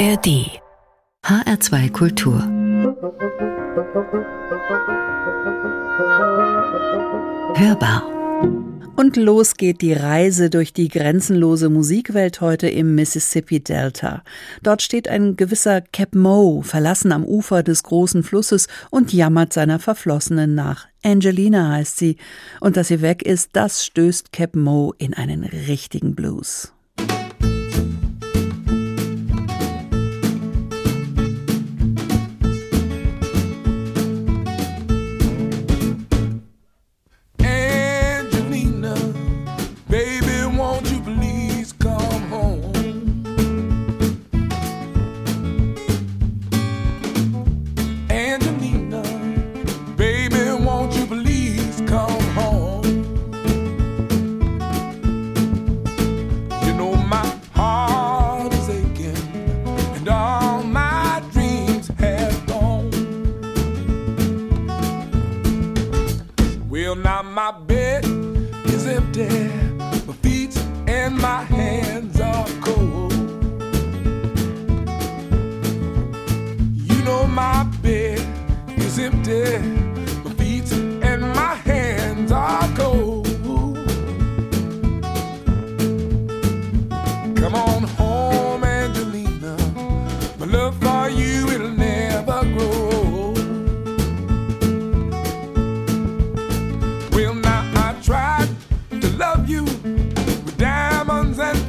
[0.00, 0.62] ARD
[1.24, 2.40] HR2 Kultur
[7.54, 8.06] Hörbar
[8.96, 14.24] und los geht die Reise durch die grenzenlose Musikwelt heute im Mississippi Delta.
[14.62, 19.78] Dort steht ein gewisser Cap Moe, verlassen am Ufer des großen Flusses und jammert seiner
[19.78, 20.86] Verflossenen nach.
[21.04, 22.16] Angelina heißt sie.
[22.60, 26.72] Und dass sie weg ist, das stößt Cap Moe in einen richtigen Blues.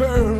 [0.01, 0.30] burn.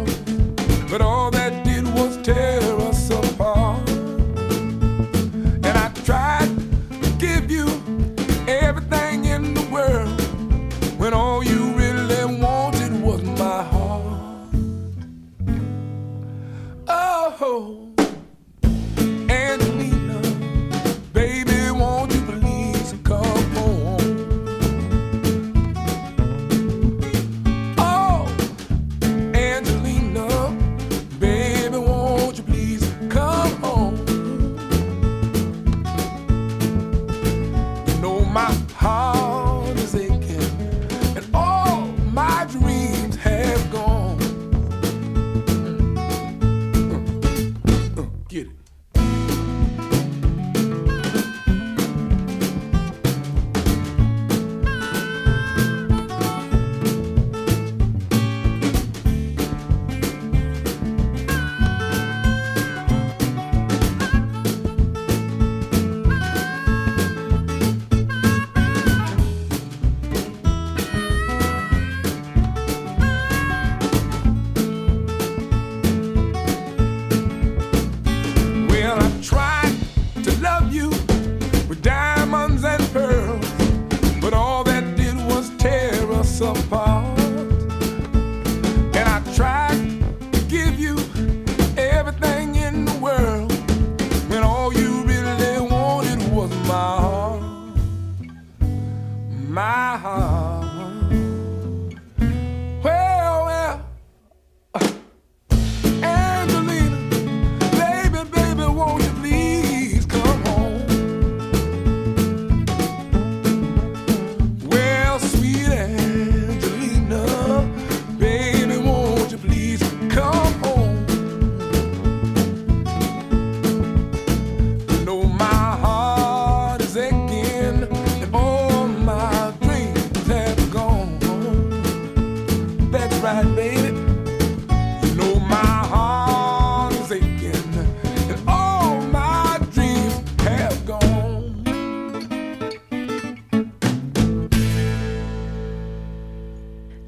[99.52, 100.80] my heart.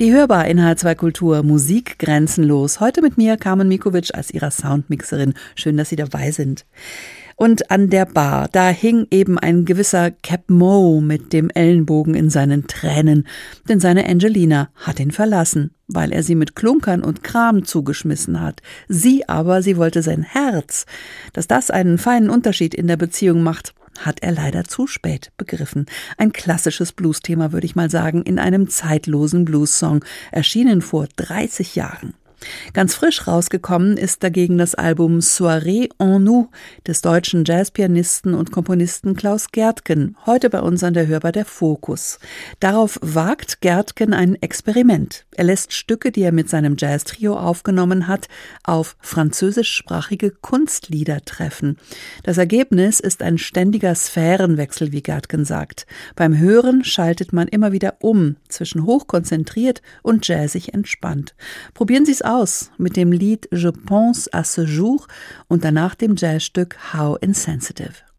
[0.03, 2.81] Die hörbar in H2 Kultur Musik grenzenlos.
[2.81, 5.33] Heute mit mir Carmen Mikovic als ihrer Soundmixerin.
[5.55, 6.65] Schön, dass Sie dabei sind.
[7.37, 12.29] Und an der Bar, da hing eben ein gewisser Cap Moe mit dem Ellenbogen in
[12.29, 13.25] seinen Tränen,
[13.69, 18.61] denn seine Angelina hat ihn verlassen, weil er sie mit Klunkern und Kram zugeschmissen hat.
[18.89, 20.85] Sie aber, sie wollte sein Herz.
[21.31, 25.85] Dass das einen feinen Unterschied in der Beziehung macht, hat er leider zu spät begriffen.
[26.17, 32.13] Ein klassisches Bluesthema, würde ich mal sagen, in einem zeitlosen Bluessong, erschienen vor 30 Jahren.
[32.73, 36.49] Ganz frisch rausgekommen ist dagegen das Album Soirée en nous
[36.87, 42.19] des deutschen Jazzpianisten und Komponisten Klaus Gärtgen, heute bei uns an der Hörbar der Fokus.
[42.59, 45.25] Darauf wagt Gärtgen ein Experiment.
[45.31, 48.27] Er lässt Stücke, die er mit seinem Jazztrio aufgenommen hat,
[48.63, 51.77] auf französischsprachige Kunstlieder treffen.
[52.23, 55.85] Das Ergebnis ist ein ständiger Sphärenwechsel, wie Gärtgen sagt.
[56.15, 61.35] Beim Hören schaltet man immer wieder um zwischen hochkonzentriert und jazzig entspannt.
[61.73, 62.32] Probieren Sie es aus
[62.77, 65.07] mit dem Lied Je pense à ce jour
[65.47, 68.12] und danach dem Jazzstück How Insensitive.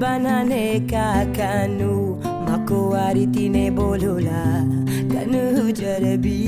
[0.00, 1.92] banane ka kanu
[2.46, 4.42] mako aritine bolola
[5.12, 6.38] kanu jarabi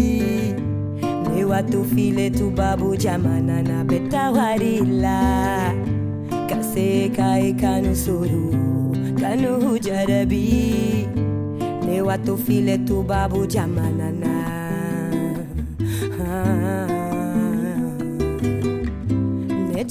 [1.32, 5.18] ne watu file tu babu jamana na beta warila.
[6.48, 8.44] Kase ka kanu suru
[9.20, 10.44] kanu jarabi
[11.86, 14.34] me watu file tu babu jamana na.
[16.20, 16.86] Ah.
[19.72, 19.84] me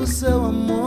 [0.00, 0.79] do seu amor.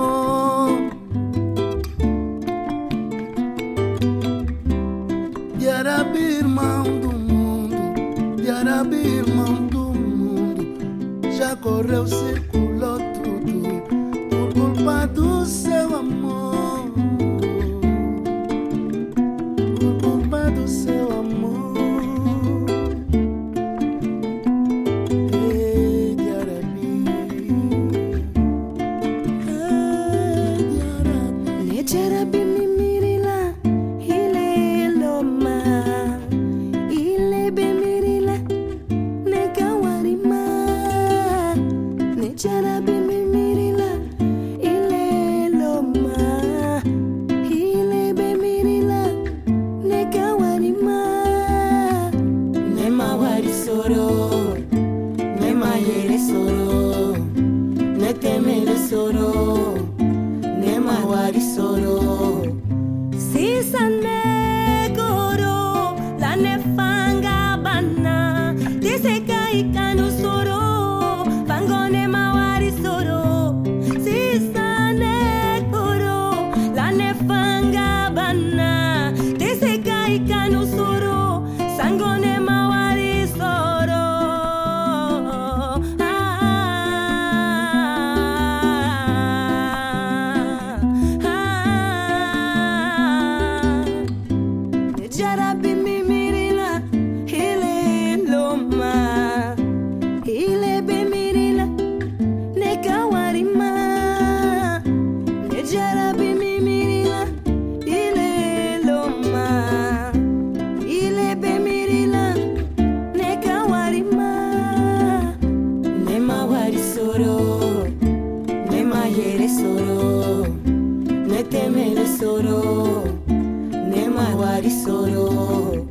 [124.63, 125.87] yeri soro,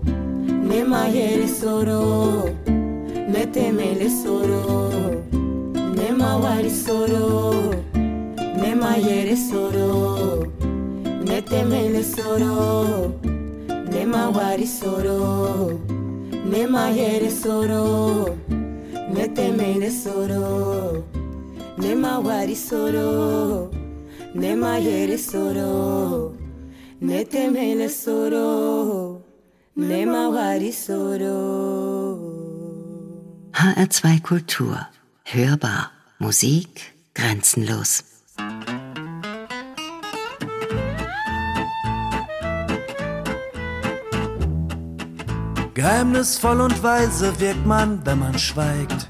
[0.69, 2.49] Nema yeri soru
[3.29, 5.23] Ne temeli soro,
[5.97, 7.75] Nema vari soru
[8.57, 10.47] Nema yeri soro,
[11.27, 13.13] Ne temeli soru
[13.93, 15.79] Nema vari soro,
[16.51, 18.37] Nema yeri soru
[19.15, 21.03] Ne temeli soru
[21.79, 23.69] Nema vari soru
[24.35, 26.42] Nema yeri soru
[27.03, 29.21] Ne temele soro
[29.77, 31.35] Ne mawari soro
[33.53, 34.87] HR2 Kultur.
[35.25, 35.91] Hörbar.
[36.21, 38.05] Musik grenzenlos.
[45.75, 49.09] Geheimnisvoll und weise wirkt man, wenn man schweigt.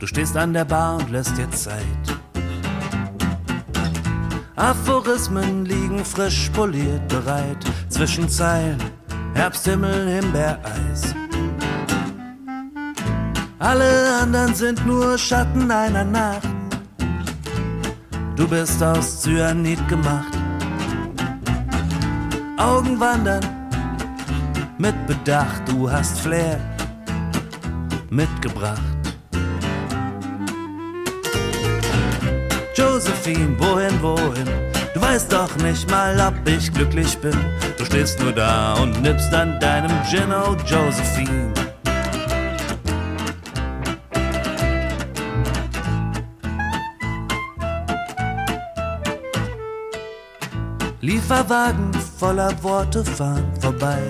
[0.00, 2.23] Du stehst an der Bar und lässt dir Zeit.
[4.56, 7.58] Aphorismen liegen frisch poliert bereit.
[7.88, 8.78] Zwischen Zeilen,
[9.34, 11.14] Herbsthimmel, Himbeereis.
[13.58, 16.48] Alle anderen sind nur Schatten einer Nacht.
[18.36, 20.38] Du bist aus Cyanid gemacht.
[22.56, 23.44] Augen wandern
[24.78, 26.60] mit Bedacht, du hast Flair
[28.10, 28.93] mitgebracht.
[32.76, 34.48] Josephine, wohin, wohin?
[34.94, 37.36] Du weißt doch nicht mal, ob ich glücklich bin.
[37.78, 41.52] Du stehst nur da und nippst an deinem Gin, oh Josephine.
[51.00, 54.00] Lieferwagen voller Worte fahren vorbei.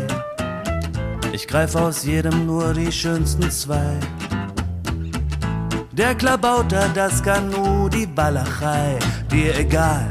[1.33, 3.98] Ich greif aus jedem nur die schönsten zwei.
[5.96, 8.98] Der Klabauter, das Kanu, die Walachei,
[9.30, 10.11] dir egal,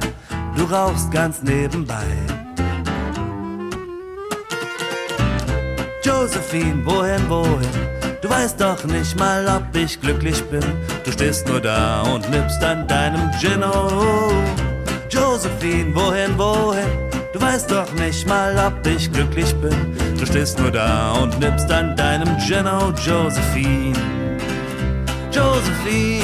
[0.55, 2.05] du rauchst ganz nebenbei.
[6.01, 7.67] Josephine, wohin, wohin?
[8.21, 10.63] Du weißt doch nicht mal, ob ich glücklich bin.
[11.03, 13.61] Du stehst nur da und nippst an deinem Gin.
[13.61, 14.31] Oh,
[15.09, 16.87] Josephine, wohin, wohin?
[17.33, 19.75] Du weißt doch nicht mal, ob ich glücklich bin.
[20.17, 22.67] Du stehst nur da und nippst an deinem Gin.
[22.67, 23.97] Oh, Josephine,
[25.33, 26.21] Josephine,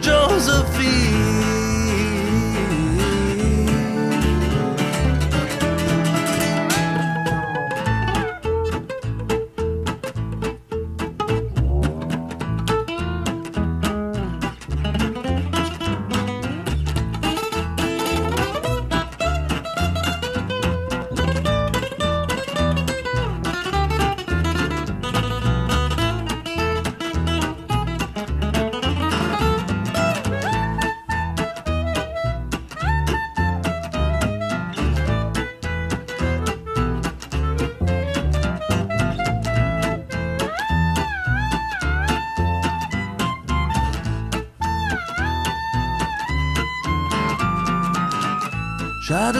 [0.00, 1.09] Josephine.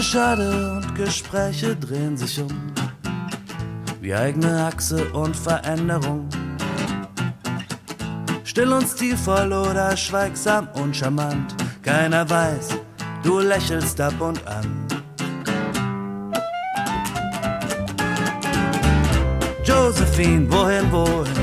[0.02, 2.72] Schade, und Gespräche drehen sich um.
[4.00, 6.26] Wie eigene Achse und Veränderung.
[8.44, 11.54] Still und stilvoll oder schweigsam und charmant.
[11.82, 12.70] Keiner weiß,
[13.22, 14.86] du lächelst ab und an.
[19.64, 21.34] Josephine, wohin, wohin?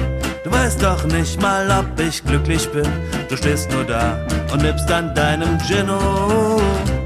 [0.44, 2.90] Du weißt doch nicht mal, ob ich glücklich bin.
[3.30, 4.18] Du stehst nur da
[4.52, 5.90] und nippst an deinem Gin.
[5.90, 6.97] Oh.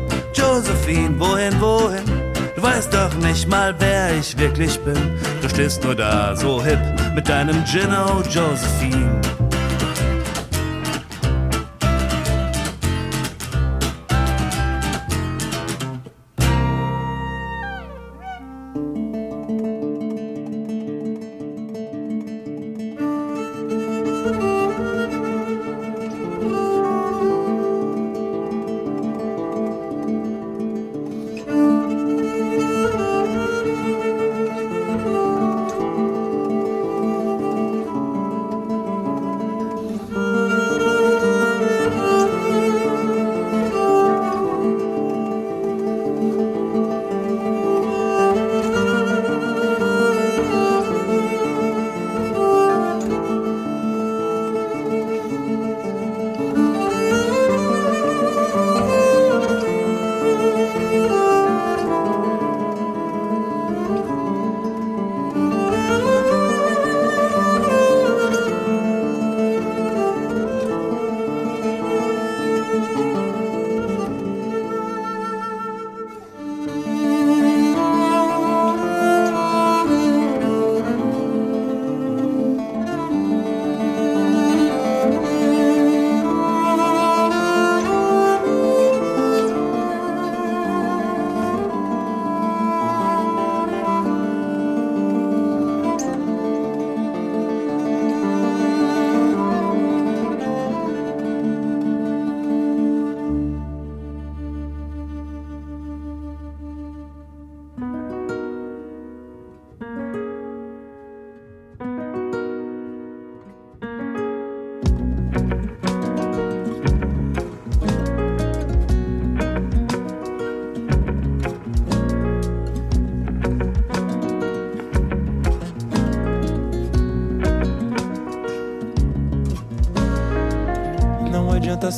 [0.52, 2.04] Josephine, wohin, wohin?
[2.58, 4.98] Du weißt doch nicht mal, wer ich wirklich bin.
[5.42, 6.78] Du stehst nur da, so hip,
[7.16, 7.88] mit deinem Gin,
[8.30, 9.21] Josephine.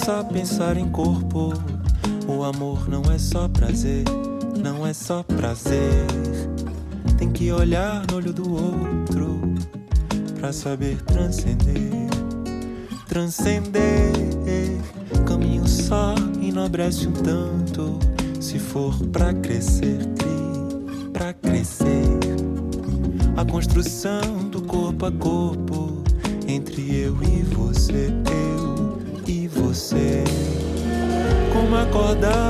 [0.04, 1.54] Só pensar em corpo.
[2.28, 4.04] O amor não é só prazer,
[4.62, 6.06] não é só prazer.
[7.18, 9.40] Tem que olhar no olho do outro
[10.38, 11.92] pra saber transcender.
[13.08, 14.12] Transcender.
[15.26, 17.98] Caminho só enobrece um tanto.
[18.42, 20.00] Se for pra crescer,
[21.14, 22.20] pra crescer.
[23.38, 25.73] A construção do corpo a corpo
[31.94, 32.43] acordar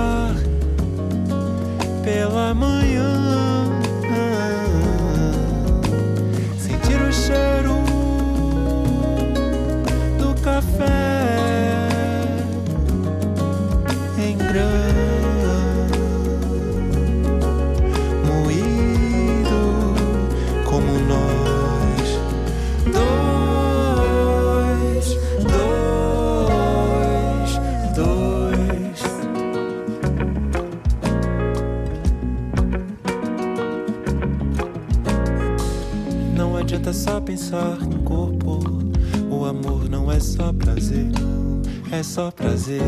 [42.64, 42.82] só prazer.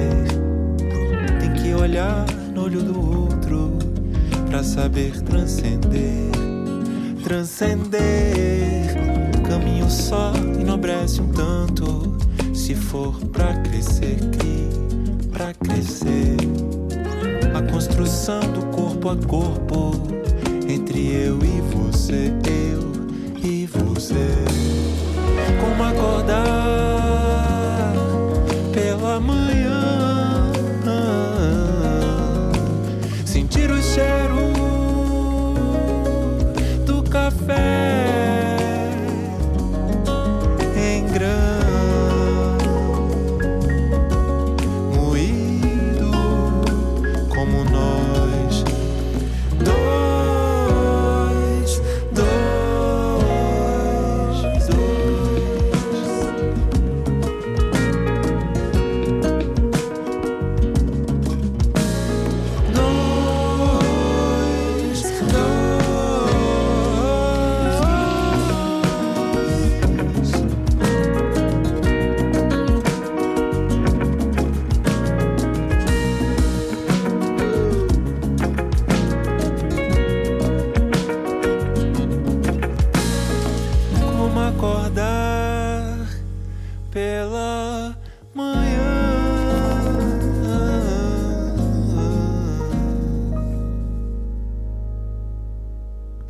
[1.39, 3.77] Tem que olhar no olho do outro
[4.49, 6.31] pra saber transcender,
[7.23, 8.95] transcender.
[9.47, 12.17] Caminho só enobrece um tanto,
[12.53, 16.37] se for pra crescer, que pra crescer.
[17.53, 19.91] A construção do corpo a corpo,
[20.67, 22.33] entre eu e você,
[84.47, 86.07] acordar
[86.91, 87.95] pela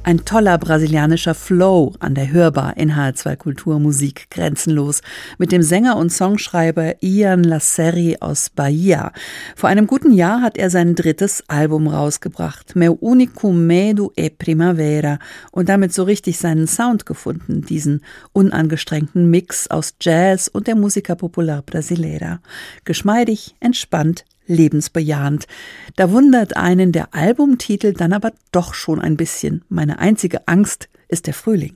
[0.05, 5.01] Ein toller brasilianischer Flow an der Hörbar in HR2 Kultur Musik grenzenlos
[5.39, 9.11] mit dem Sänger und Songschreiber Ian Lasserri aus Bahia.
[9.55, 15.17] Vor einem guten Jahr hat er sein drittes Album rausgebracht, Meu Unico Medo e Primavera,
[15.51, 21.15] und damit so richtig seinen Sound gefunden, diesen unangestrengten Mix aus Jazz und der Musica
[21.15, 22.41] Popular Brasileira.
[22.83, 25.47] Geschmeidig, entspannt, lebensbejahend.
[25.95, 29.63] Da wundert einen der Albumtitel dann aber doch schon ein bisschen.
[29.69, 31.75] Meine einzige Angst ist der Frühling.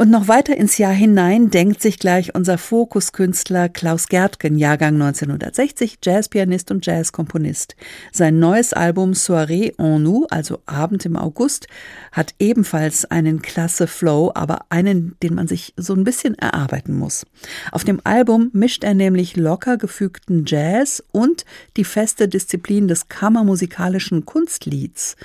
[0.00, 5.98] Und noch weiter ins Jahr hinein denkt sich gleich unser Fokuskünstler Klaus Gärtgen, Jahrgang 1960,
[6.02, 7.76] Jazzpianist und Jazzkomponist.
[8.10, 11.66] Sein neues Album Soirée en nous, also Abend im August,
[12.12, 17.26] hat ebenfalls einen klasse Flow, aber einen, den man sich so ein bisschen erarbeiten muss.
[17.70, 21.44] Auf dem Album mischt er nämlich locker gefügten Jazz und
[21.76, 25.16] die feste Disziplin des kammermusikalischen Kunstlieds.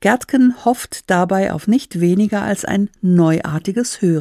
[0.00, 4.17] Gärtgen hofft dabei auf nicht weniger als ein neuartiges Hören.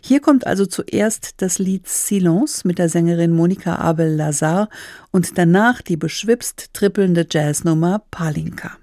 [0.00, 4.68] Hier kommt also zuerst das Lied Silence mit der Sängerin Monika Abel-Lazar
[5.10, 8.78] und danach die beschwipst trippelnde Jazznummer Palinka.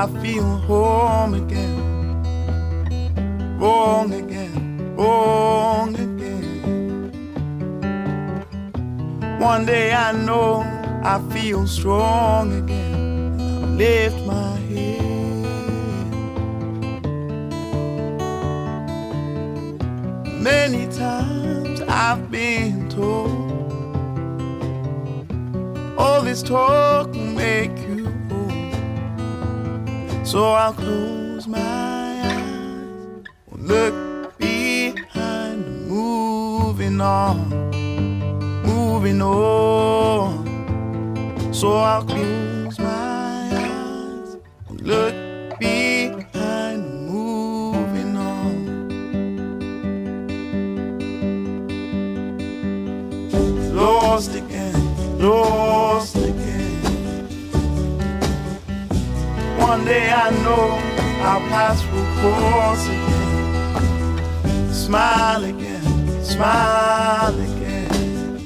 [0.00, 1.76] I feel home again.
[3.60, 7.12] Wrong again, wrong again.
[9.38, 10.62] One day I know
[11.04, 12.09] I feel strong
[54.20, 56.82] Lost again, lost again.
[59.56, 60.78] One day I know
[61.24, 64.74] our paths will cross again.
[64.74, 68.36] Smile again, smile again.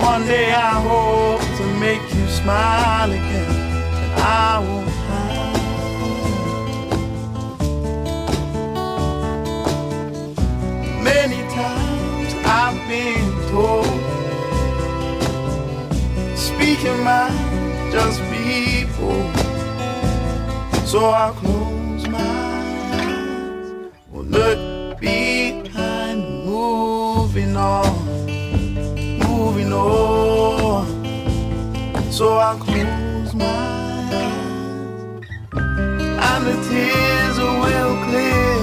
[0.00, 3.50] One day I hope to make you smile again.
[4.02, 4.81] And I will
[16.82, 19.22] speaking mind, just people.
[20.84, 23.70] So I'll close my eyes,
[24.10, 27.86] will look behind, moving on
[29.28, 30.86] moving on.
[32.10, 35.22] So I close my eyes,
[36.28, 38.61] and the tears will clear.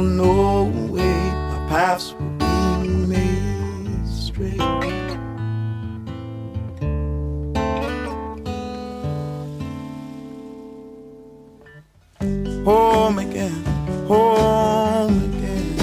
[0.00, 1.16] Feel no way.
[1.50, 4.60] My paths will be made straight.
[12.64, 13.64] home again,
[14.06, 15.76] home again.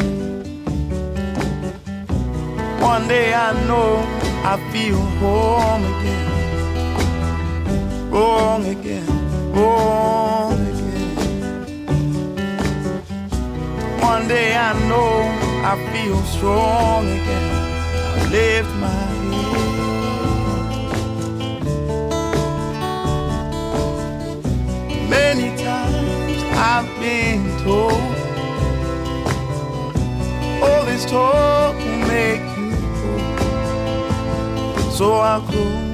[2.79, 4.05] One day I know
[4.43, 6.27] I feel home again.
[8.11, 9.05] Wrong again,
[9.51, 10.06] wrong
[14.17, 15.13] One day I know
[15.63, 17.53] I feel strong again.
[18.17, 19.59] I lift my head.
[25.07, 28.01] Many times I've been told
[30.63, 32.71] all this talk will make you
[33.11, 33.37] old.
[34.93, 35.86] So I'll close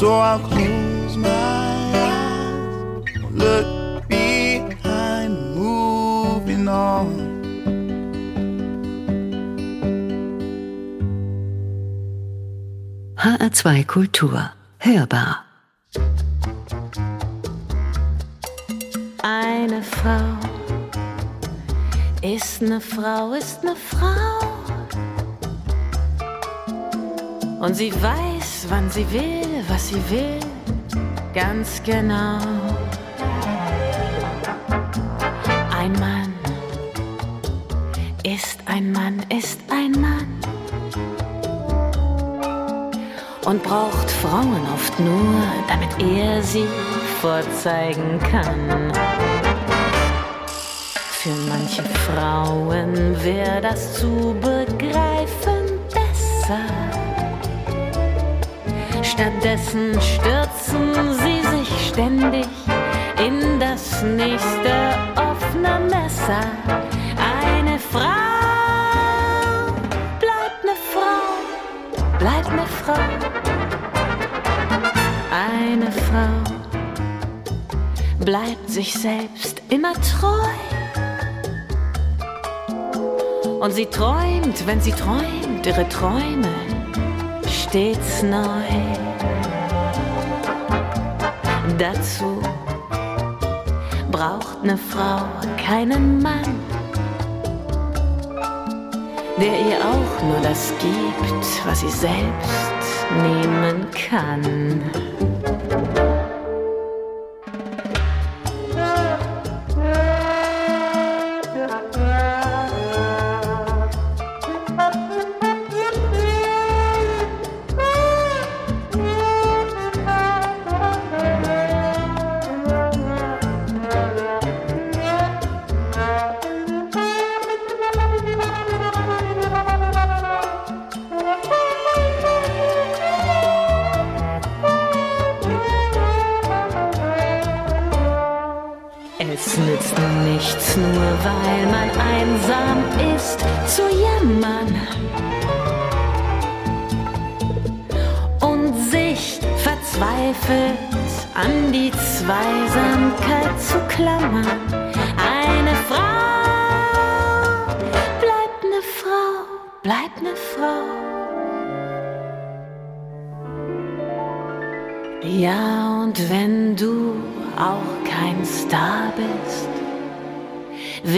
[0.00, 7.06] So I'll close my eyes, look behind, moving on.
[13.18, 14.52] HR2 Kultur.
[14.78, 15.44] Hörbar.
[19.22, 20.38] Eine Frau
[22.22, 24.40] ist eine Frau, ist eine Frau.
[27.60, 30.40] Und sie weiß, wann sie will, was sie will,
[31.32, 32.38] ganz genau.
[35.78, 36.34] Ein Mann
[38.24, 40.28] ist ein Mann, ist ein Mann.
[43.44, 46.66] Und braucht Frauen oft nur, damit er sie
[47.20, 48.92] vorzeigen kann.
[51.10, 55.39] Für manche Frauen wäre das zu begreifen
[59.20, 62.46] Stattdessen stürzen sie sich ständig
[63.22, 64.72] in das nächste
[65.14, 66.40] offene Messer.
[67.18, 68.00] Eine Frau
[70.20, 72.94] bleibt eine Frau, bleibt eine Frau.
[75.30, 76.34] Eine Frau
[78.24, 80.48] bleibt sich selbst immer treu.
[83.60, 86.48] Und sie träumt, wenn sie träumt, ihre Träume
[87.46, 89.09] stets neu.
[91.80, 92.42] Dazu
[94.12, 95.22] braucht eine Frau
[95.56, 96.60] keinen Mann,
[99.38, 104.82] der ihr auch nur das gibt, was sie selbst nehmen kann.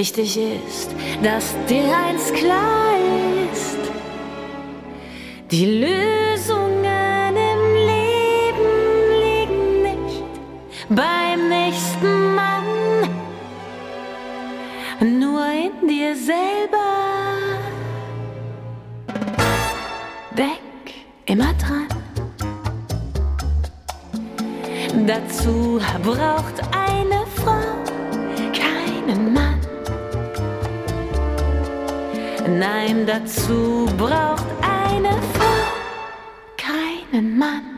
[0.02, 0.90] Wichtig ist,
[1.22, 2.94] dass dir eins klar
[3.52, 3.78] ist.
[5.52, 8.70] Die Lösungen im Leben
[9.22, 10.24] liegen nicht
[10.88, 12.64] beim nächsten Mann,
[15.20, 16.90] nur in dir selber.
[20.36, 20.84] Denk
[21.26, 21.86] immer dran.
[25.06, 26.81] Dazu braucht ein
[32.58, 35.62] Nein, dazu braucht eine Frau
[36.56, 37.71] keinen Mann.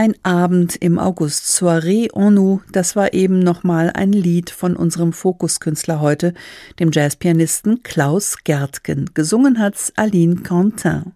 [0.00, 5.12] Ein Abend im August, Soirée en nous, das war eben nochmal ein Lied von unserem
[5.12, 6.34] Fokuskünstler heute,
[6.78, 9.10] dem Jazzpianisten Klaus Gärtgen.
[9.14, 11.14] Gesungen hat's Aline Quentin.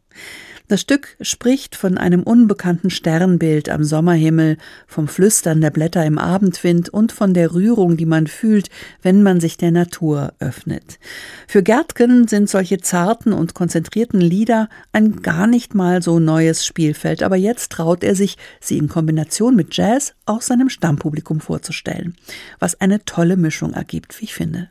[0.73, 4.57] Das Stück spricht von einem unbekannten Sternbild am Sommerhimmel,
[4.87, 8.71] vom Flüstern der Blätter im Abendwind und von der Rührung, die man fühlt,
[9.03, 10.99] wenn man sich der Natur öffnet.
[11.47, 17.23] Für Gärtgen sind solche zarten und konzentrierten Lieder ein gar nicht mal so neues Spielfeld,
[17.23, 22.17] aber jetzt traut er sich, sie in Kombination mit Jazz auch seinem Stammpublikum vorzustellen,
[22.61, 24.71] was eine tolle Mischung ergibt, wie ich finde.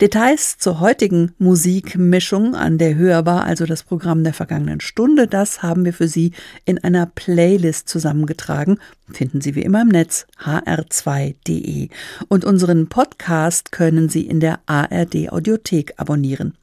[0.00, 5.84] Details zur heutigen Musikmischung an der Hörbar, also das Programm der vergangenen Stunde, das haben
[5.84, 6.32] wir für Sie
[6.64, 8.78] in einer Playlist zusammengetragen.
[9.12, 11.88] Finden Sie wie immer im Netz hr2.de.
[12.28, 16.54] Und unseren Podcast können Sie in der ARD Audiothek abonnieren.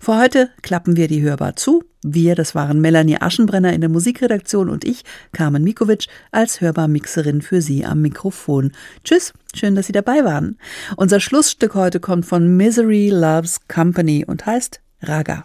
[0.00, 1.84] Für heute klappen wir die Hörbar zu.
[2.02, 5.02] Wir, das waren Melanie Aschenbrenner in der Musikredaktion und ich,
[5.32, 8.72] Carmen Mikovic, als Hörbar-Mixerin für Sie am Mikrofon.
[9.04, 10.58] Tschüss, schön, dass Sie dabei waren.
[10.96, 15.44] Unser Schlussstück heute kommt von Misery Loves Company und heißt Raga.